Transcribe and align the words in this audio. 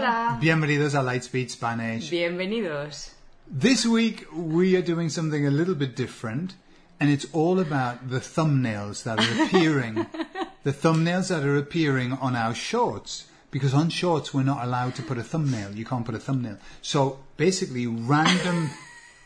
Hola. 0.00 0.38
Bienvenidos 0.40 0.94
a 0.94 1.02
Lightspeed 1.02 1.50
Spanish. 1.50 2.10
Bienvenidos. 2.10 3.10
This 3.46 3.84
week 3.84 4.26
we 4.32 4.74
are 4.74 4.80
doing 4.80 5.10
something 5.10 5.46
a 5.46 5.50
little 5.50 5.74
bit 5.74 5.94
different, 5.94 6.54
and 6.98 7.10
it's 7.10 7.26
all 7.34 7.60
about 7.60 8.08
the 8.08 8.18
thumbnails 8.18 9.02
that 9.02 9.18
are 9.20 9.44
appearing. 9.44 10.06
the 10.64 10.72
thumbnails 10.72 11.28
that 11.28 11.44
are 11.44 11.58
appearing 11.58 12.14
on 12.14 12.34
our 12.34 12.54
shorts. 12.54 13.26
Because 13.50 13.74
on 13.74 13.90
shorts 13.90 14.32
we're 14.32 14.42
not 14.42 14.64
allowed 14.64 14.94
to 14.94 15.02
put 15.02 15.18
a 15.18 15.22
thumbnail. 15.22 15.72
You 15.72 15.84
can't 15.84 16.06
put 16.06 16.14
a 16.14 16.18
thumbnail. 16.18 16.56
So 16.80 17.18
basically 17.36 17.86
random 17.86 18.70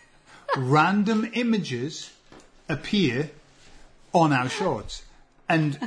random 0.56 1.30
images 1.34 2.10
appear 2.68 3.30
on 4.12 4.32
our 4.32 4.48
shorts. 4.48 5.04
And 5.48 5.78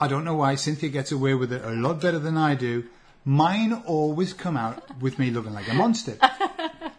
I 0.00 0.08
don't 0.08 0.24
know 0.24 0.36
why 0.36 0.54
Cynthia 0.54 0.88
gets 0.88 1.12
away 1.12 1.34
with 1.34 1.52
it 1.52 1.62
a 1.62 1.72
lot 1.72 2.00
better 2.00 2.18
than 2.18 2.38
I 2.38 2.54
do. 2.54 2.84
Mine 3.24 3.72
always 3.86 4.32
come 4.32 4.56
out 4.56 5.00
with 5.00 5.18
me 5.18 5.30
looking 5.30 5.52
like 5.52 5.68
a 5.70 5.74
monster. 5.74 6.16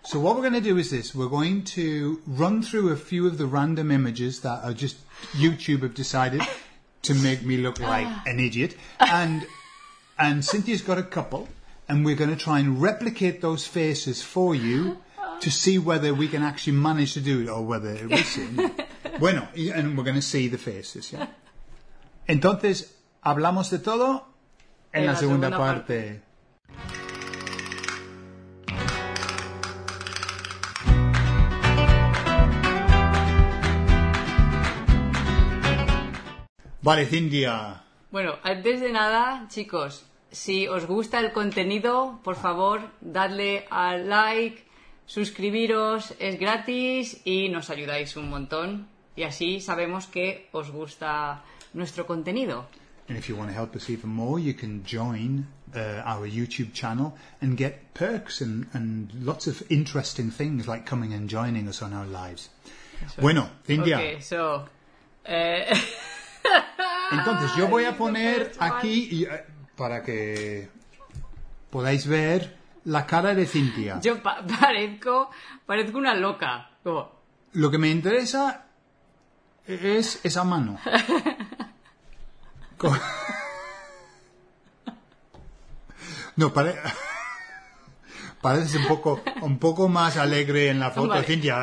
So 0.04 0.20
what 0.20 0.36
we're 0.36 0.42
going 0.42 0.62
to 0.62 0.62
do 0.62 0.78
is 0.78 0.90
this. 0.90 1.14
We're 1.14 1.30
going 1.30 1.64
to 1.76 2.22
run 2.26 2.64
through 2.64 2.90
a 2.90 2.96
few 2.96 3.28
of 3.28 3.38
the 3.38 3.46
random 3.46 3.92
images 3.92 4.42
that 4.42 4.64
are 4.64 4.74
just 4.74 4.98
YouTube 5.34 5.84
have 5.84 5.94
decided 5.94 6.42
to 7.04 7.14
make 7.14 7.44
me 7.44 7.58
look 7.58 7.80
like 7.80 8.08
ah. 8.08 8.24
an 8.26 8.40
idiot. 8.40 8.76
And 9.00 9.46
and 10.18 10.44
Cynthia's 10.44 10.82
got 10.82 10.98
a 10.98 11.04
couple 11.04 11.50
and 11.88 12.04
we're 12.04 12.16
going 12.16 12.30
to 12.30 12.36
try 12.36 12.60
and 12.60 12.82
replicate 12.82 13.42
those 13.42 13.68
faces 13.68 14.22
for 14.22 14.56
you 14.56 14.98
to 15.40 15.52
see 15.52 15.78
whether 15.78 16.14
we 16.14 16.28
can 16.28 16.42
actually 16.42 16.74
manage 16.74 17.14
to 17.14 17.22
do 17.22 17.42
it 17.42 17.50
or 17.50 17.64
whether 17.64 17.92
it 17.92 18.10
was 18.10 18.40
Bueno, 19.20 19.48
and 19.56 19.98
we're 19.98 20.04
going 20.04 20.16
to 20.16 20.22
see 20.22 20.48
the 20.48 20.58
faces, 20.58 21.12
yeah. 21.12 21.28
Entonces, 22.28 22.92
hablamos 23.24 23.70
de 23.70 23.80
todo 23.80 24.26
en, 24.94 25.06
la, 25.06 25.16
segunda, 25.16 25.50
parte. 25.50 26.22
Vale, 36.82 37.06
Cintia. 37.06 37.84
Bueno, 38.12 38.36
antes 38.44 38.82
de 38.82 38.92
nada, 38.92 39.46
chicos, 39.50 40.06
si 40.32 40.68
os 40.68 40.86
gusta 40.86 41.20
el 41.20 41.32
contenido, 41.32 42.20
por 42.24 42.36
favor, 42.36 42.82
dadle 43.02 43.66
al 43.70 44.10
like, 44.10 44.64
suscribiros, 45.06 46.14
es 46.20 46.40
gratis 46.40 47.22
y 47.24 47.50
nos 47.50 47.70
ayudáis 47.70 48.18
un 48.18 48.30
montón. 48.30 48.88
Y 49.16 49.24
así 49.24 49.60
sabemos 49.60 50.08
que 50.08 50.50
os 50.52 50.72
gusta 50.72 51.44
nuestro 51.74 52.08
contenido. 52.08 52.68
And 53.10 53.18
if 53.18 53.28
you 53.28 53.36
want 53.36 53.50
to 53.50 53.54
help 53.56 53.76
us 53.76 53.90
even 53.90 54.10
more, 54.10 54.40
you 54.40 54.54
can 54.54 54.84
join 54.86 55.48
uh, 55.76 56.02
our 56.06 56.28
YouTube 56.28 56.74
channel 56.74 57.14
and 57.42 57.58
get 57.58 57.94
perks 57.94 58.40
and, 58.42 58.68
and 58.74 59.10
lots 59.26 59.48
of 59.48 59.62
interesting 59.70 60.32
things 60.32 60.66
like 60.68 60.86
coming 60.86 61.14
and 61.14 61.28
joining 61.30 61.68
us 61.68 61.82
on 61.82 61.94
our 61.94 62.06
lives. 62.06 62.50
Bueno, 63.20 63.50
Cintia, 63.66 63.98
Ok, 63.98 64.22
so, 64.22 64.66
eh, 65.26 65.66
entonces 67.12 67.52
yo 67.58 67.68
voy 67.68 67.86
a 67.86 67.98
poner 67.98 68.52
aquí 68.60 69.26
eh, 69.26 69.44
para 69.76 70.04
que 70.04 70.70
podáis 71.70 72.06
ver 72.08 72.56
la 72.86 73.06
cara 73.06 73.34
de 73.36 73.46
Cintia. 73.46 74.00
yo 74.02 74.22
pa- 74.22 74.46
parezco, 74.60 75.32
parezco 75.66 75.98
una 75.98 76.14
loca. 76.14 76.70
Como, 76.84 77.12
Lo 77.54 77.70
que 77.72 77.78
me 77.78 77.90
interesa 77.90 78.66
es 79.68 80.20
esa 80.24 80.44
mano. 80.44 80.80
Co- 82.82 82.98
No, 86.36 86.52
pare... 86.52 86.74
pareces 88.42 88.76
un 88.82 88.88
poco, 88.88 89.22
un 89.42 89.60
poco 89.60 89.88
más 89.88 90.18
alegre 90.18 90.70
en 90.70 90.80
la 90.80 90.90
foto, 90.90 91.10
Vale. 91.10 91.24
Cintia. 91.28 91.56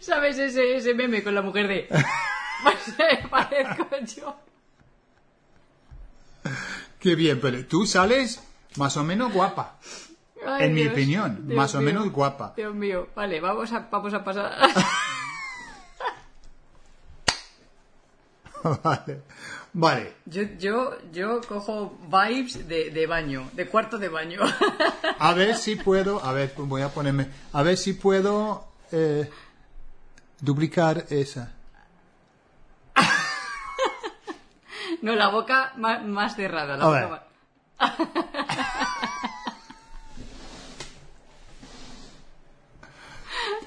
¿Sabes 0.00 0.38
ese, 0.38 0.76
ese 0.76 0.94
meme 0.94 1.22
con 1.22 1.34
la 1.34 1.42
mujer 1.42 1.68
de... 1.68 1.88
Pues 2.62 2.96
parezco 3.30 3.86
yo. 4.16 4.36
Qué 6.98 7.14
bien, 7.14 7.40
pero 7.40 7.64
tú 7.66 7.86
sales 7.86 8.42
más 8.76 8.96
o 8.96 9.04
menos 9.04 9.32
guapa. 9.32 9.78
Ay, 10.44 10.66
En 10.66 10.74
mi 10.74 10.80
Dios, 10.82 10.92
opinión, 10.92 11.46
Dios 11.46 11.56
más 11.56 11.74
o 11.76 11.80
menos 11.80 12.10
guapa. 12.10 12.54
Dios 12.56 12.74
mío. 12.74 13.08
Vale, 13.14 13.40
vamos 13.40 13.72
a, 13.72 13.86
vamos 13.90 14.12
a 14.14 14.24
pasar. 14.24 14.56
Vale. 18.82 19.22
Vale. 19.72 20.14
Yo, 20.26 20.42
yo, 20.58 20.96
yo 21.12 21.40
cojo 21.42 21.96
vibes 22.10 22.66
de, 22.68 22.90
de 22.90 23.06
baño, 23.06 23.48
de 23.52 23.66
cuarto 23.68 23.98
de 23.98 24.08
baño. 24.08 24.40
A 25.18 25.32
ver 25.34 25.54
si 25.56 25.76
puedo, 25.76 26.24
a 26.24 26.32
ver, 26.32 26.52
voy 26.56 26.82
a 26.82 26.88
ponerme, 26.88 27.28
a 27.52 27.62
ver 27.62 27.76
si 27.76 27.92
puedo 27.92 28.64
eh, 28.92 29.28
duplicar 30.40 31.04
esa. 31.10 31.52
No, 35.02 35.14
la 35.14 35.28
boca 35.28 35.72
más, 35.76 36.02
más 36.04 36.34
cerrada. 36.34 36.76
La 36.76 36.84
A 36.84 36.86
boca 36.88 37.00
ver. 37.00 37.08
más- 37.10 38.28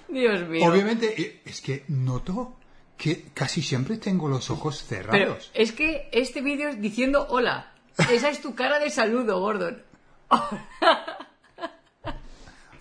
Dios 0.09 0.47
mío. 0.47 0.69
Obviamente, 0.69 1.22
eh, 1.22 1.41
es 1.46 1.62
que 1.62 1.85
noto 1.88 2.53
que 3.02 3.24
casi 3.34 3.64
siempre 3.64 3.98
tengo 3.98 4.28
los 4.30 4.52
ojos 4.52 4.86
Pero 4.88 5.12
cerrados. 5.12 5.50
es 5.56 5.72
que 5.72 6.08
este 6.12 6.42
vídeo 6.42 6.70
es 6.70 6.80
diciendo 6.80 7.26
hola. 7.30 7.72
Esa 8.12 8.30
es 8.30 8.42
tu 8.42 8.54
cara 8.54 8.78
de 8.80 8.92
saludo, 8.92 9.40
Gordon. 9.40 9.82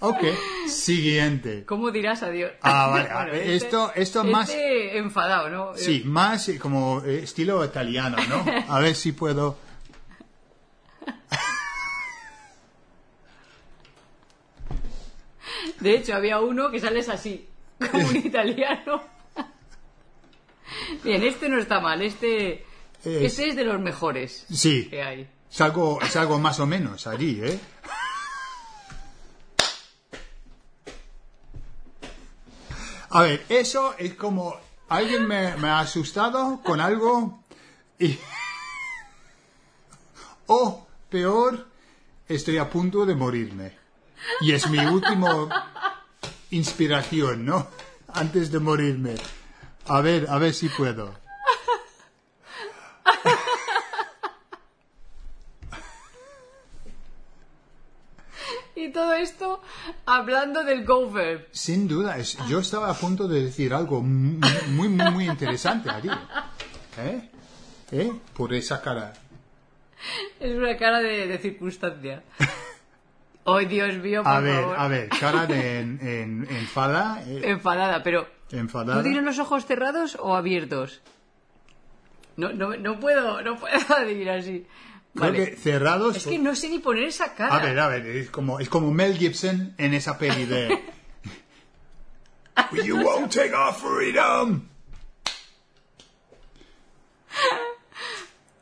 Ok, 0.02 0.22
siguiente. 0.66 1.64
¿Cómo 1.66 1.90
dirás 1.90 2.22
adiós? 2.22 2.52
Ah, 2.62 2.86
vale, 2.88 3.10
Bueno, 3.12 3.32
esto- 3.34 3.92
esto 3.94 4.24
más- 4.24 4.48
este 4.48 4.96
enfadado, 4.96 5.50
¿no? 5.50 5.76
Sí, 5.76 6.02
más 6.06 6.48
eh, 6.48 6.58
como 6.58 7.02
eh, 7.04 7.22
estilo 7.24 7.62
italiano, 7.62 8.16
¿no? 8.30 8.42
A 8.74 8.78
ver 8.80 8.94
si 8.96 9.12
puedo. 9.12 9.58
De 15.80 15.94
hecho, 15.94 16.14
había 16.14 16.40
uno 16.40 16.70
que 16.70 16.80
sales 16.80 17.08
así, 17.08 17.48
como 17.90 18.08
un 18.08 18.16
italiano. 18.24 19.02
Bien, 21.04 21.22
este 21.22 21.48
no 21.48 21.58
está 21.58 21.80
mal, 21.80 22.02
este, 22.02 22.64
Es- 23.04 23.22
este 23.32 23.48
es 23.48 23.56
de 23.56 23.64
los 23.64 23.80
mejores 23.80 24.44
Sí, 24.52 24.88
que 24.90 25.02
hay. 25.02 25.28
es 25.50 25.60
algo, 25.60 25.98
es 26.02 26.14
algo 26.16 26.38
más 26.38 26.60
o 26.60 26.66
menos 26.66 27.06
allí, 27.06 27.40
¿eh? 27.42 27.58
A 33.10 33.22
ver, 33.22 33.44
eso 33.48 33.94
es 33.98 34.14
como 34.14 34.54
alguien 34.88 35.26
me, 35.26 35.56
me 35.56 35.68
ha 35.68 35.80
asustado 35.80 36.60
con 36.62 36.80
algo 36.80 37.42
y... 37.98 38.18
O, 40.52 40.84
peor, 41.08 41.68
estoy 42.28 42.58
a 42.58 42.68
punto 42.68 43.06
de 43.06 43.14
morirme. 43.14 43.78
Y 44.40 44.50
es 44.50 44.68
mi 44.68 44.78
último 44.84 45.48
inspiración, 46.50 47.44
¿no? 47.46 47.68
Antes 48.12 48.50
de 48.50 48.58
morirme. 48.58 49.14
A 49.96 50.00
ver, 50.06 50.26
a 50.34 50.38
ver 50.38 50.52
si 50.54 50.68
puedo. 50.68 51.06
Y 58.74 58.92
todo 58.92 59.12
esto 59.14 59.60
hablando 60.06 60.64
del 60.64 60.84
Gopher. 60.84 61.48
Sin 61.52 61.86
duda, 61.88 62.16
es- 62.16 62.38
yo 62.48 62.60
estaba 62.60 62.90
a 62.90 62.94
punto 62.94 63.28
de 63.28 63.42
decir 63.44 63.74
algo 63.74 64.00
muy, 64.00 64.40
muy, 64.68 64.88
muy, 64.88 65.28
interesante 65.28 65.90
allí. 65.90 66.08
¿Eh? 66.98 67.28
¿Eh? 67.92 68.12
Por 68.34 68.54
esa 68.54 68.80
cara. 68.80 69.12
Es 70.38 70.54
una 70.56 70.76
cara 70.78 71.00
de, 71.00 71.26
de 71.26 71.38
circunstancia. 71.38 72.22
¡Ay, 73.44 73.66
Dios 73.66 73.94
mío, 73.96 74.22
por 74.22 74.32
A 74.32 74.40
ver, 74.40 74.60
favor! 74.60 74.76
a 74.78 74.88
ver, 74.88 75.08
cara 75.08 75.46
de 75.46 75.80
en, 75.80 75.98
en- 76.06 76.46
enfada, 76.56 77.22
eh, 77.26 77.40
Enfadada, 77.44 78.02
pero 78.02 78.26
enfadada. 78.52 79.00
¿tú 79.00 79.04
tienes 79.04 79.24
los 79.24 79.38
ojos 79.38 79.66
cerrados 79.66 80.16
o 80.20 80.36
abiertos? 80.36 81.00
No, 82.36 82.52
no, 82.52 82.76
no 82.76 82.98
puedo, 82.98 83.42
no 83.42 83.56
puedo 83.56 83.76
adivinar 83.96 84.38
así. 84.38 84.66
Creo 85.14 85.32
Vale. 85.32 85.50
que 85.50 85.56
cerrados. 85.56 86.16
Es 86.16 86.26
que 86.26 86.38
no 86.38 86.54
sé 86.54 86.68
ni 86.68 86.78
poner 86.78 87.04
esa 87.04 87.34
cara. 87.34 87.54
A 87.56 87.62
ver, 87.62 87.78
a 87.78 87.88
ver, 87.88 88.06
es 88.06 88.30
como, 88.30 88.60
es 88.60 88.68
como 88.68 88.92
Mel 88.92 89.16
Gibson 89.16 89.74
en 89.76 89.94
esa 89.94 90.18
peli 90.18 90.44
de. 90.46 90.82
You 92.84 92.96
won't 93.02 93.32
take 93.32 93.54
our 93.54 93.72
freedom. 93.72 94.68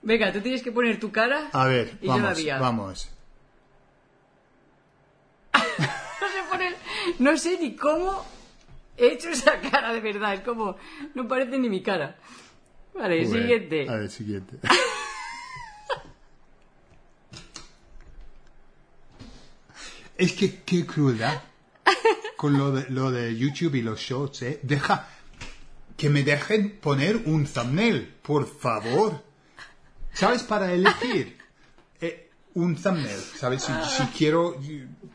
Venga, 0.03 0.33
tú 0.33 0.41
tienes 0.41 0.63
que 0.63 0.73
poner 0.73 0.99
tu 0.99 1.11
cara. 1.11 1.51
A 1.53 1.67
ver, 1.67 1.99
Y 2.01 2.07
yo 2.07 2.19
la 2.19 2.33
vamos, 2.33 2.61
vamos. 2.61 3.11
No 6.21 6.29
sé 6.29 6.43
poner, 6.49 6.77
no 7.19 7.37
sé 7.37 7.59
ni 7.59 7.77
cómo 7.77 8.25
he 8.99 9.13
hecho 9.13 9.31
esa 9.31 9.61
cara 9.61 9.93
de 9.93 10.01
verdad. 10.01 10.35
Es 10.35 10.41
como, 10.41 10.77
no 11.15 11.27
parece 11.29 11.57
ni 11.59 11.69
mi 11.69 11.83
cara. 11.83 12.17
Vale, 12.95 13.25
Joder. 13.25 13.41
siguiente. 13.41 13.89
A 13.89 13.95
ver, 13.97 14.11
siguiente. 14.11 14.59
es 20.19 20.33
que 20.33 20.63
qué 20.63 20.85
crueldad 20.85 21.41
con 22.37 22.59
lo 22.59 22.73
de, 22.73 22.91
lo 22.91 23.11
de 23.11 23.37
YouTube 23.37 23.77
y 23.77 23.83
los 23.83 24.01
shorts, 24.01 24.43
¿eh? 24.43 24.61
Deja 24.63 25.09
que 25.97 26.11
me 26.11 26.23
dejen 26.23 26.79
poner 26.79 27.17
un 27.17 27.47
thumbnail, 27.47 28.15
por 28.23 28.47
favor. 28.47 29.25
¿Sabes? 30.13 30.43
Para 30.43 30.73
elegir 30.73 31.39
eh, 32.01 32.31
un 32.55 32.77
thumbnail, 32.77 33.19
¿sabes? 33.19 33.63
Si, 33.63 33.73
si 33.97 34.05
quiero 34.17 34.61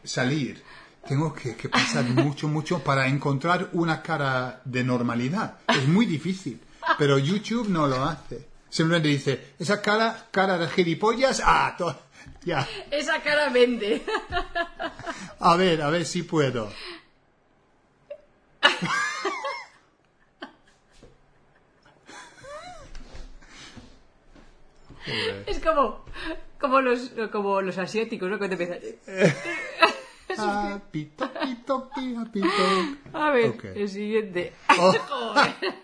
salir, 0.03 0.62
tengo 1.07 1.33
que, 1.33 1.55
que 1.55 1.69
pasar 1.69 2.03
mucho, 2.09 2.47
mucho 2.47 2.79
para 2.79 3.07
encontrar 3.07 3.69
una 3.73 4.01
cara 4.01 4.61
de 4.65 4.83
normalidad. 4.83 5.59
Es 5.67 5.88
muy 5.88 6.05
difícil, 6.05 6.61
pero 6.97 7.17
YouTube 7.17 7.69
no 7.69 7.88
lo 7.88 8.03
hace. 8.03 8.47
Simplemente 8.69 9.09
dice, 9.09 9.53
esa 9.59 9.81
cara, 9.81 10.27
cara 10.31 10.57
de 10.57 10.67
gilipollas, 10.67 11.41
ah, 11.45 11.75
ya. 12.44 12.67
Esa 12.89 13.21
cara 13.21 13.50
vende. 13.50 14.03
A 15.39 15.55
ver, 15.55 15.81
a 15.81 15.89
ver 15.89 16.05
si 16.05 16.23
puedo. 16.23 16.71
Joder. 25.05 25.44
Es 25.47 25.59
como, 25.59 26.05
como, 26.59 26.81
los, 26.81 27.11
como 27.31 27.61
los 27.61 27.77
asiáticos, 27.77 28.29
¿no? 28.29 28.38
Cuando 28.38 28.55
empiezan. 28.55 28.79
Pito, 30.92 31.31
pito, 31.31 31.90
pito. 32.31 32.48
A 33.13 33.31
ver, 33.31 33.74
el 33.75 33.90
siguiente. 33.90 34.54
Oh. 34.80 34.94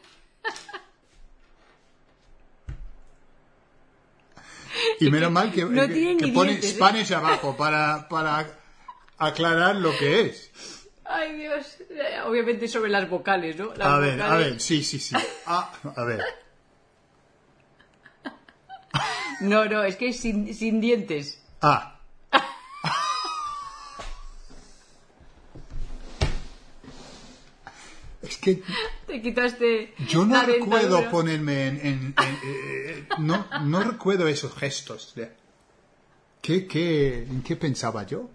Y 5.00 5.10
menos 5.10 5.32
mal 5.32 5.52
que, 5.52 5.66
no 5.66 5.88
que- 5.88 6.32
pone 6.34 6.52
dientes, 6.52 6.72
¿eh? 6.72 6.76
Spanish 6.76 7.12
abajo 7.12 7.56
para, 7.58 8.08
para 8.10 8.48
aclarar 9.18 9.76
lo 9.76 9.96
que 9.98 10.22
es. 10.22 10.52
Ay, 11.06 11.38
Dios. 11.38 11.78
Obviamente 12.26 12.68
sobre 12.68 12.92
las 12.92 13.10
vocales, 13.10 13.58
¿no? 13.58 13.74
Las 13.76 13.88
A 13.88 13.98
ver, 14.00 14.22
a 14.22 14.36
ver, 14.36 14.60
sí, 14.60 14.84
sí, 14.84 15.00
sí. 15.00 15.16
Ah, 15.46 15.72
a 15.96 16.04
ver. 16.04 16.22
No, 19.42 19.64
no, 19.66 19.84
es 19.86 19.96
que 19.96 20.10
es 20.10 20.20
sin, 20.20 20.54
sin 20.54 20.82
dientes. 20.82 21.42
Ah. 21.62 21.99
Que 28.58 28.64
Te 29.08 29.22
quitaste. 29.22 29.94
yo 30.08 30.26
no 30.26 30.42
recuerdo 30.44 31.10
ponerme 31.10 31.68
en... 31.68 31.78
en- 31.78 31.88
en- 31.88 32.14
eh, 32.18 32.38
eh, 32.44 33.08
no, 33.20 33.46
no 33.64 33.84
recuerdo 33.84 34.28
esos 34.28 34.54
gestos. 34.56 35.14
de- 35.16 35.32
¿Qué, 36.42 36.68
qué, 36.68 37.24
¿En 37.24 37.42
qué 37.44 37.56
pensaba 37.56 38.04
yo? 38.06 38.30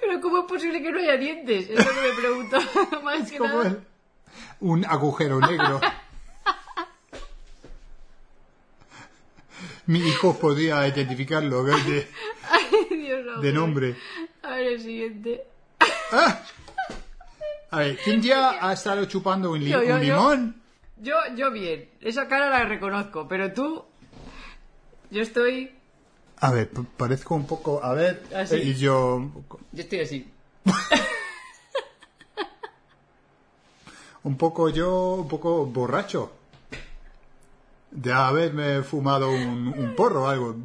Pero 0.00 0.20
¿cómo 0.20 0.38
es 0.40 0.44
posible 0.44 0.82
que 0.82 0.90
no 0.92 0.98
haya 0.98 1.16
dientes? 1.16 1.70
Es 1.70 1.78
lo 1.84 1.92
que 1.92 2.00
me 2.08 2.12
pregunto. 2.20 2.58
Más 3.02 3.30
que 3.30 3.38
Como 3.38 3.54
nada. 3.54 3.68
el- 3.68 3.80
un 4.60 4.84
agujero 4.84 5.40
negro. 5.40 5.80
Mi 9.86 9.98
hijo 10.00 10.38
podría 10.38 10.86
identificarlo 10.88 11.62
de, 11.64 12.06
Ay, 12.50 12.86
Dios, 12.90 13.24
no. 13.24 13.40
de 13.40 13.52
nombre. 13.52 13.96
A 14.42 14.56
ver, 14.56 14.66
el 14.68 14.80
siguiente. 14.80 15.44
¡Ah! 16.16 16.40
A 17.70 17.78
ver, 17.78 17.96
Cintia 17.98 18.64
ha 18.66 18.72
estado 18.72 19.04
chupando 19.06 19.50
un, 19.50 19.58
li- 19.64 19.70
Yo, 19.70 19.82
yo, 19.82 19.96
un 19.96 20.00
yo. 20.02 20.14
limón. 20.16 20.62
Yo, 20.98 21.16
yo 21.36 21.50
bien. 21.50 21.90
Esa 22.00 22.28
cara 22.28 22.48
la 22.50 22.64
reconozco, 22.64 23.26
pero 23.26 23.52
tú. 23.52 23.84
Yo 25.10 25.22
estoy. 25.22 25.72
A 26.38 26.50
ver, 26.52 26.70
parezco 26.96 27.34
un 27.34 27.46
poco... 27.46 27.82
A 27.82 27.92
ver, 27.94 28.22
Así. 28.34 28.56
eh, 28.56 28.62
y 28.64 28.74
yo... 28.74 29.30
Yo 29.72 29.82
estoy 29.82 30.00
así. 30.00 30.28
Un 34.22 34.36
poco 34.38 34.70
yo, 34.70 35.16
un 35.16 35.28
poco 35.28 35.66
borracho. 35.66 36.32
De 37.90 38.12
haberme 38.12 38.82
fumado 38.82 39.30
un, 39.30 39.68
un 39.76 39.94
porro 39.94 40.24
o 40.24 40.28
algo. 40.28 40.56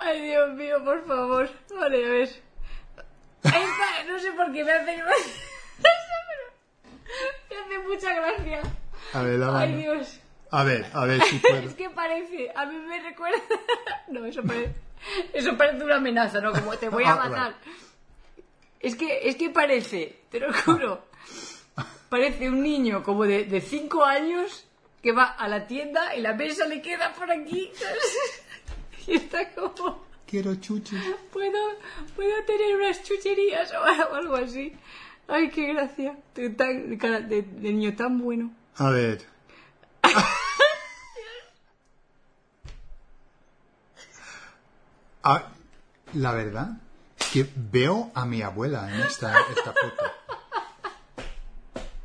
Ay, 0.00 0.22
Dios 0.22 0.54
mío, 0.54 0.82
por 0.84 1.06
favor. 1.06 1.50
Vale, 1.78 2.06
a 2.06 2.08
ver. 2.10 2.28
Esta, 3.42 3.52
no 4.08 4.18
sé 4.18 4.32
por 4.32 4.52
qué 4.52 4.64
me 4.64 4.72
hace 4.72 4.96
gracia. 4.96 5.32
Me 7.50 7.56
hace 7.56 7.78
mucha 7.86 8.12
gracia. 8.14 8.60
A 9.12 9.22
ver, 9.22 9.38
la 9.38 9.58
Ay, 9.60 9.68
mano. 9.72 9.78
Dios. 9.78 10.20
A 10.50 10.64
ver, 10.64 10.86
a 10.92 11.04
ver 11.04 11.22
si 11.22 11.38
puedo. 11.38 11.56
Es 11.56 11.74
que 11.74 11.90
parece, 11.90 12.50
a 12.54 12.66
mí 12.66 12.76
me 12.76 13.00
recuerda. 13.02 13.38
No, 14.08 14.24
eso 14.26 14.42
parece. 14.42 14.74
Eso 15.32 15.56
parece 15.56 15.82
una 15.84 15.96
amenaza, 15.96 16.40
¿no? 16.40 16.52
Como 16.52 16.76
te 16.76 16.88
voy 16.88 17.04
a 17.04 17.12
Ah, 17.12 17.28
matar. 17.28 17.54
Es 18.80 18.94
que, 18.96 19.28
es 19.28 19.36
que 19.36 19.50
parece, 19.50 20.20
te 20.30 20.38
lo 20.40 20.52
juro. 20.52 21.06
Parece 22.08 22.48
un 22.48 22.62
niño 22.62 23.02
como 23.02 23.24
de 23.24 23.60
5 23.60 24.04
años 24.04 24.66
que 25.02 25.12
va 25.12 25.24
a 25.24 25.48
la 25.48 25.66
tienda 25.66 26.14
y 26.14 26.20
la 26.20 26.34
mesa 26.34 26.66
le 26.66 26.80
queda 26.82 27.12
por 27.14 27.30
aquí. 27.30 27.70
¿sabes? 27.74 28.42
Y 29.06 29.16
está 29.16 29.50
como. 29.52 30.03
Quiero 30.26 30.54
chuches. 30.56 31.00
¿Puedo, 31.32 31.58
puedo 32.16 32.44
tener 32.46 32.76
unas 32.76 33.02
chucherías 33.02 33.72
o 33.72 33.84
algo 34.14 34.36
así? 34.36 34.72
Ay, 35.28 35.50
qué 35.50 35.72
gracia. 35.72 36.16
De, 36.34 36.50
tan- 36.50 36.96
cara 36.96 37.20
de- 37.20 37.42
de 37.42 37.72
niño 37.72 37.94
tan 37.94 38.18
bueno. 38.18 38.50
A 38.76 38.90
ver. 38.90 39.24
Ah, 45.22 45.48
la 46.14 46.32
verdad 46.32 46.68
es 47.18 47.26
que 47.28 47.50
veo 47.56 48.10
a 48.14 48.24
mi 48.26 48.42
abuela 48.42 48.92
en 48.94 49.00
esta, 49.02 49.34
esta 49.56 49.72
foto. 49.72 50.04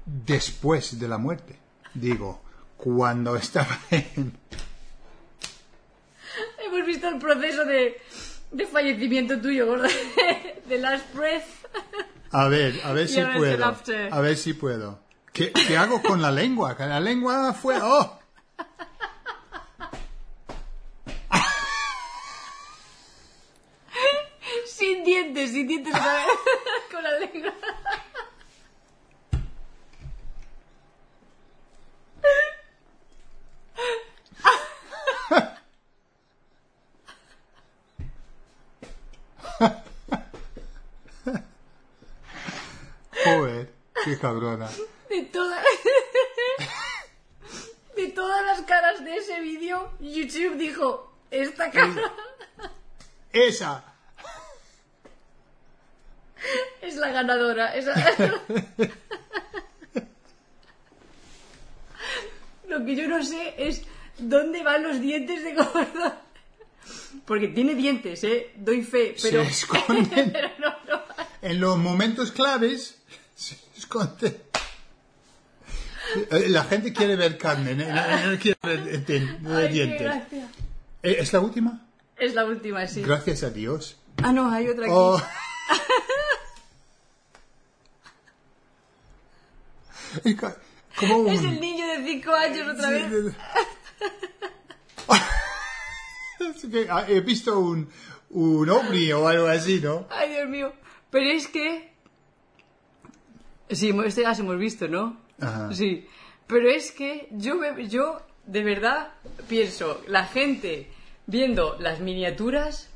Después 0.06 1.00
de 1.00 1.08
la 1.08 1.18
muerte. 1.18 1.60
Digo, 1.94 2.42
cuando 2.78 3.36
estaba 3.36 3.78
en... 3.92 4.38
Visto 7.00 7.16
el 7.16 7.20
proceso 7.22 7.64
de, 7.64 8.02
de 8.52 8.66
fallecimiento 8.66 9.40
tuyo, 9.40 9.68
gorda. 9.68 9.88
De 10.68 10.78
last 10.80 11.06
breath. 11.14 11.46
A 12.32 12.50
ver, 12.50 12.78
a 12.84 12.92
ver 12.92 13.08
si 13.08 13.22
puedo. 13.22 13.76
A 14.12 14.20
ver 14.20 14.36
si 14.36 14.54
puedo. 14.54 15.00
¿Qué, 15.32 15.54
qué 15.54 15.78
hago 15.78 16.02
con 16.02 16.22
la 16.22 16.30
lengua? 16.30 16.76
La 16.78 17.00
lengua 17.00 17.54
fue... 17.54 17.78
¡Oh! 17.82 18.20
Sin 24.66 25.06
dientes, 25.06 25.52
sin 25.52 25.68
dientes 25.70 25.94
otra 25.96 26.16
vez. 26.16 26.26
Con 26.92 27.04
la 27.04 27.20
lengua. 27.20 27.54
Joder, 43.24 43.70
qué 44.10 44.18
cabrona. 44.20 44.70
De 45.10 45.24
todas. 45.24 45.64
De 47.96 48.08
todas 48.08 48.46
las 48.46 48.62
caras 48.62 49.04
de 49.04 49.18
ese 49.18 49.42
vídeo, 49.42 49.92
YouTube 50.00 50.56
dijo: 50.58 51.14
Esta 51.32 51.70
cara 51.70 52.14
Esa. 53.34 53.84
es 56.82 56.96
la 56.96 57.10
ganadora. 57.10 57.76
Esa- 57.76 57.94
Lo 62.70 62.86
que 62.86 62.96
yo 62.96 63.08
no 63.08 63.24
sé 63.24 63.56
es 63.58 63.82
dónde 64.18 64.64
van 64.64 64.84
los 64.84 65.02
dientes 65.02 65.44
de 65.44 65.56
gordo. 65.56 66.14
Porque 67.26 67.48
tiene 67.50 67.76
dientes, 67.76 68.24
¿eh? 68.24 68.54
Doy 68.56 68.84
fe, 68.84 69.16
pero. 69.22 69.44
Se 69.44 69.50
esconden. 69.50 70.32
pero 70.32 70.50
no, 70.60 70.70
no. 70.88 71.02
En 71.42 71.60
los 71.60 71.78
momentos 71.78 72.32
claves 72.32 72.99
esconde. 73.90 74.42
Eh, 76.32 76.50
La 76.50 76.64
gente 76.64 76.94
quiere 76.94 77.16
ver 77.16 77.38
carne, 77.38 77.74
no, 77.76 77.86
no- 77.86 78.32
no 78.32 78.40
quiere 78.40 78.58
ver 78.64 78.88
eh, 78.88 79.68
dientes. 79.70 80.12
Eh, 81.04 81.18
¿Es 81.20 81.34
la 81.34 81.40
última? 81.40 81.86
Es 82.18 82.34
la 82.36 82.46
última, 82.46 82.86
sí. 82.88 83.02
Gracias 83.02 83.44
a 83.44 83.50
Dios. 83.50 83.98
Ah, 84.24 84.32
no, 84.34 84.52
hay 84.52 84.68
otra 84.68 84.86
aquí. 84.86 84.94
Oh. 84.96 85.22
Un... 91.02 91.30
Es 91.30 91.42
el 91.44 91.62
niño 91.62 91.88
de 91.88 92.04
5 92.04 92.34
años 92.34 92.68
otra 92.76 92.90
vez. 92.90 93.06
Ah, 96.90 97.04
He 97.08 97.20
visto 97.22 97.60
un, 97.60 97.90
un 98.30 98.70
ovni 98.70 99.12
o 99.12 99.28
algo 99.28 99.48
así, 99.48 99.80
¿no? 99.82 100.08
Ay, 100.10 100.30
Dios 100.30 100.48
mío. 100.50 100.74
Pero 101.10 101.30
es 101.32 101.48
que. 101.48 101.92
Sí, 103.70 103.94
este 104.06 104.24
ya 104.24 104.32
hemos 104.34 104.58
visto, 104.58 104.88
¿no? 104.88 105.18
Ajá. 105.40 105.72
Sí. 105.74 106.08
Pero 106.48 106.70
es 106.70 106.92
que 106.92 107.28
yo, 107.32 107.56
me- 107.56 107.88
yo 107.88 108.22
de 108.46 108.64
verdad 108.64 109.14
pienso, 109.48 110.02
la 110.08 110.26
gente 110.26 110.92
viendo 111.28 111.78
las 111.80 112.00
miniaturas, 112.00 112.90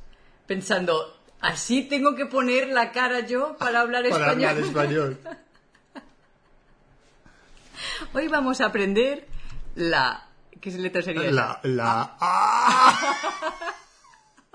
pensando, 0.48 1.16
así 1.40 1.84
tengo 1.84 2.16
que 2.16 2.26
poner 2.26 2.70
la 2.70 2.92
cara 2.92 3.20
yo 3.22 3.56
para 3.58 3.82
hablar 3.82 4.04
Para 4.10 4.32
español. 4.32 4.50
hablar 4.50 4.66
español. 4.66 5.20
Hoy 8.14 8.28
vamos 8.28 8.60
a 8.62 8.66
aprender 8.66 9.28
la... 9.76 10.28
¿Qué 10.60 10.72
letra 10.72 11.02
sería? 11.02 11.32
La, 11.32 11.60
la 11.64 12.16
A. 12.20 13.16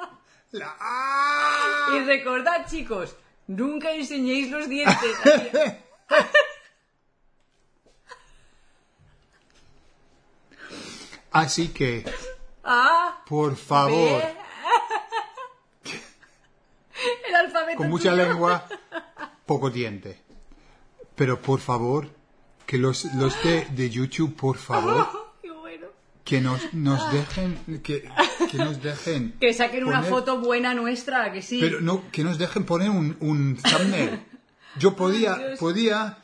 La 0.52 0.74
A. 0.80 1.94
Y 1.94 2.00
recordad, 2.04 2.66
chicos, 2.66 3.14
nunca 3.48 3.92
enseñéis 3.92 4.50
los 4.50 4.66
dientes. 4.68 4.96
Así- 11.30 11.68
que, 11.68 12.04
A, 12.64 13.22
por 13.26 13.56
favor. 13.56 14.22
El 17.28 17.34
alfabeto 17.34 17.78
con 17.78 17.88
mucha 17.90 18.10
tuyo. 18.10 18.24
lengua, 18.26 18.66
poco 19.46 19.70
diente. 19.70 20.20
Pero 21.14 21.40
por 21.40 21.60
favor, 21.60 22.08
que 22.66 22.78
los, 22.78 23.04
los 23.14 23.40
de, 23.42 23.66
de 23.70 23.90
YouTube, 23.90 24.34
por 24.36 24.56
favor, 24.58 25.08
Qué 25.42 25.50
bueno. 25.50 25.86
que 26.24 26.40
nos, 26.40 26.72
nos 26.74 27.12
dejen, 27.12 27.80
que, 27.82 28.10
que 28.50 28.58
nos 28.58 28.82
dejen. 28.82 29.36
Que 29.40 29.52
saquen 29.54 29.84
una 29.84 30.02
foto 30.02 30.40
buena 30.40 30.74
nuestra, 30.74 31.32
que 31.32 31.42
sí. 31.42 31.58
Pero 31.60 31.80
no, 31.80 32.10
que 32.10 32.24
nos 32.24 32.38
dejen 32.38 32.64
poner 32.64 32.90
un, 32.90 33.16
un 33.20 33.56
thumbnail. 33.56 34.24
Yo 34.76 34.94
podía, 34.94 35.56
podía 35.58 36.18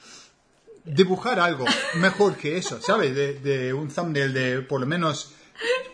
dibujar 0.84 1.40
algo 1.40 1.64
mejor 1.96 2.36
que 2.36 2.56
eso, 2.58 2.80
¿sabes? 2.80 3.14
De, 3.14 3.34
de 3.34 3.72
un 3.72 3.88
thumbnail 3.88 4.32
de 4.32 4.62
por 4.62 4.80
lo 4.80 4.86
menos 4.86 5.34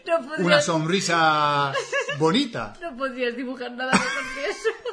no, 0.06 0.44
una 0.44 0.60
sonrisa 0.60 1.72
bonita. 2.18 2.74
no 2.80 2.96
podrías 2.96 3.36
dibujar 3.36 3.72
nada 3.72 3.92
mejor 3.92 4.34
que 4.34 4.46
eso. 4.50 4.68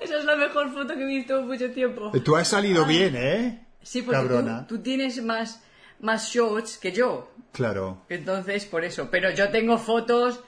Esa 0.00 0.18
es 0.18 0.24
la 0.24 0.36
mejor 0.36 0.72
foto 0.72 0.94
que 0.94 1.02
he 1.02 1.06
visto 1.06 1.38
en 1.38 1.46
mucho 1.46 1.70
tiempo. 1.70 2.10
Tú 2.24 2.36
has 2.36 2.48
salido 2.48 2.84
bien, 2.84 3.14
¿eh? 3.16 3.66
Sí, 3.82 4.02
porque 4.02 4.20
Cabrona. 4.20 4.66
tú 4.66 4.78
tienes 4.82 5.22
más, 5.22 5.62
más 6.00 6.28
shots 6.28 6.78
que 6.78 6.92
yo. 6.92 7.30
Claro. 7.52 8.04
Entonces, 8.08 8.64
por 8.64 8.84
eso. 8.84 9.08
Pero 9.10 9.30
yo 9.30 9.50
tengo 9.50 9.78
fotos 9.78 10.40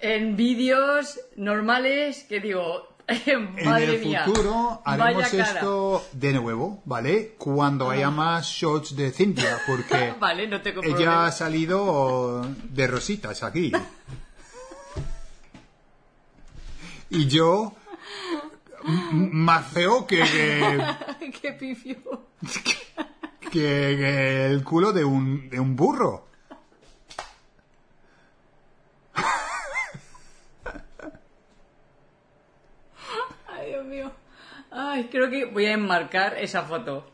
en 0.00 0.36
vídeos 0.36 1.18
normales 1.36 2.24
que 2.28 2.40
digo, 2.40 2.88
madre 3.64 3.84
en 3.84 3.90
el 3.90 4.00
mía. 4.06 4.24
futuro 4.24 4.82
haremos 4.84 5.32
esto 5.32 6.04
de 6.12 6.32
nuevo, 6.34 6.82
¿vale? 6.84 7.34
Cuando 7.38 7.90
haya 7.90 8.10
más 8.10 8.46
shots 8.46 8.94
de 8.96 9.10
Cintia, 9.10 9.58
porque 9.66 10.14
Vale, 10.20 10.46
no 10.46 10.60
tengo 10.62 10.82
ella 10.82 10.90
problema. 10.94 11.26
ha 11.26 11.32
salido 11.32 12.46
de 12.64 12.86
rositas 12.86 13.42
aquí. 13.42 13.72
Y 17.10 17.26
yo, 17.26 17.72
más 18.84 19.66
feo 19.68 20.06
que, 20.06 20.18
que, 20.22 21.30
Qué 21.40 21.52
pifio. 21.54 21.96
que- 22.62 23.48
que 23.50 24.44
el 24.44 24.62
culo 24.62 24.92
de 24.92 25.06
un, 25.06 25.48
de 25.48 25.58
un 25.58 25.74
burro. 25.74 26.26
Ay, 33.48 33.68
Dios 33.70 33.84
mío. 33.86 34.10
Ay, 34.98 35.08
creo 35.10 35.30
que 35.30 35.44
voy 35.46 35.66
a 35.66 35.72
enmarcar 35.72 36.36
esa 36.38 36.62
foto. 36.62 37.10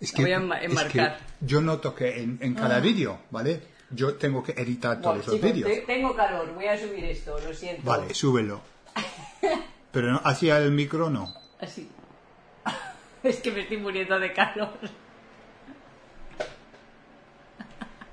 Es 0.00 0.12
Voy 0.14 0.30
a 0.32 0.36
es 0.36 0.64
enmarcar. 0.64 1.18
yo 1.40 1.60
noto 1.60 1.94
que 1.94 2.22
en, 2.22 2.38
en 2.40 2.54
cada 2.54 2.80
vídeo, 2.80 3.18
¿vale? 3.30 3.62
Yo 3.90 4.14
tengo 4.14 4.42
que 4.42 4.52
editar 4.52 5.00
todos 5.00 5.26
los 5.26 5.40
vídeos. 5.40 5.70
te- 5.70 5.80
tengo 5.82 6.14
calor, 6.14 6.52
voy 6.54 6.66
a 6.66 6.76
subir 6.78 7.04
esto, 7.04 7.38
lo 7.38 7.54
siento. 7.54 7.82
Vale, 7.84 8.12
súbelo. 8.14 8.60
Pero 9.92 10.12
no, 10.12 10.20
hacia 10.24 10.58
el 10.58 10.70
micro 10.72 11.08
no. 11.10 11.32
Así. 11.60 11.88
Es 13.22 13.38
que 13.40 13.50
me 13.50 13.60
estoy 13.62 13.78
muriendo 13.78 14.18
de 14.20 14.32
calor. 14.32 14.78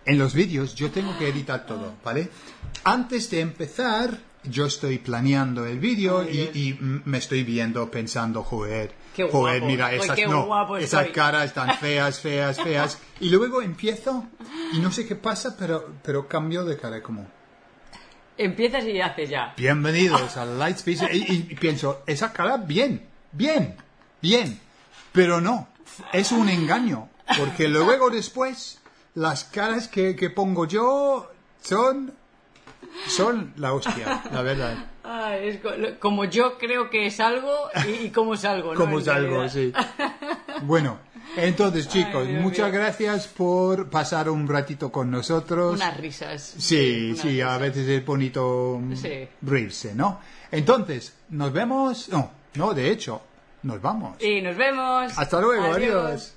En 0.06 0.18
los 0.20 0.34
vídeos 0.34 0.76
yo 0.76 0.92
tengo 0.92 1.18
que 1.18 1.30
editar 1.30 1.66
todo, 1.66 1.94
¿vale? 2.04 2.30
Antes 2.84 3.30
de 3.30 3.40
empezar, 3.40 4.18
yo 4.44 4.66
estoy 4.66 4.98
planeando 5.00 5.66
el 5.66 5.80
vídeo 5.80 6.24
y, 6.24 6.40
y, 6.54 6.78
me 6.80 7.18
estoy 7.18 7.44
viendo 7.44 7.90
pensando, 7.90 8.44
joder, 8.44 8.94
Qué 9.16 9.30
joder, 9.30 9.60
guapo. 9.60 9.72
mira, 9.72 9.94
esas, 9.94 10.18
no, 10.28 10.78
esas 10.78 11.08
caras 11.10 11.54
tan 11.54 11.78
feas, 11.80 12.20
feas, 12.20 12.62
feas. 12.62 13.00
Y 13.20 13.30
luego 13.30 13.62
empiezo 13.62 14.26
y 14.74 14.80
no 14.80 14.92
sé 14.92 15.06
qué 15.08 15.16
pasa, 15.16 15.56
pero, 15.58 15.94
pero 16.04 16.28
cambio 16.28 16.66
de 16.66 16.78
cara 16.78 17.02
como, 17.02 17.28
Empiezas 18.38 18.84
y 18.86 19.00
haces 19.00 19.30
ya. 19.30 19.54
bienvenidos 19.56 20.38
a 20.38 20.46
Lightspeed. 20.46 21.02
Y, 21.14 21.34
y 21.34 21.56
pienso, 21.56 22.02
esa 22.08 22.34
cara, 22.34 22.58
bien, 22.58 23.08
bien, 23.32 23.76
bien. 24.22 24.60
Pero 25.12 25.40
no, 25.40 25.68
es 26.12 26.32
un 26.32 26.50
engaño. 26.50 27.10
Porque 27.38 27.68
luego 27.68 28.10
después, 28.10 28.82
las 29.16 29.44
caras 29.46 29.88
que, 29.88 30.16
que 30.16 30.30
pongo 30.30 30.66
yo 30.68 31.32
son, 31.62 32.14
son 33.08 33.54
la 33.58 33.74
hostia, 33.74 34.24
la 34.32 34.42
verdad. 34.42 34.76
Es 35.42 35.60
como 36.00 36.26
yo 36.26 36.58
creo 36.58 36.90
que 36.90 37.08
es 37.08 37.20
algo 37.20 37.54
y, 37.88 38.06
y 38.08 38.10
cómo 38.12 38.34
es 38.36 38.46
algo, 38.46 38.74
¿no? 38.74 38.80
Como 38.80 38.96
En 38.98 39.02
es 39.02 39.08
algo, 39.08 39.42
realidad. 39.44 39.52
sí. 39.54 39.74
Bueno, 40.64 41.00
entonces 41.36 41.88
chicos, 41.90 42.28
muchas 42.30 42.72
gracias 42.72 43.28
por 43.28 43.90
pasar 43.90 44.30
un 44.30 44.48
ratito 44.48 44.92
con 44.92 45.12
nosotros. 45.12 45.76
Unas 45.76 45.98
risas. 45.98 46.56
Sí, 46.58 47.10
Unas 47.12 47.20
sí, 47.22 47.42
a 47.42 47.58
veces 47.58 47.88
es 47.90 48.06
bonito 48.06 48.80
mm, 48.82 48.96
Sí. 48.96 49.28
reírse, 49.42 49.94
¿no? 49.96 50.20
Entonces, 50.52 51.14
nos 51.30 51.52
vemos. 51.52 52.08
No, 52.10 52.32
no, 52.56 52.74
de 52.74 52.92
hecho, 52.92 53.22
nos 53.64 53.82
vamos. 53.82 54.22
Y 54.24 54.42
nos 54.42 54.56
vemos. 54.56 55.12
Hasta 55.18 55.42
luego, 55.42 55.74
adiós. 55.74 56.34